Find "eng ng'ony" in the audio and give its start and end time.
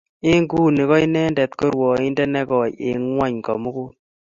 2.89-3.37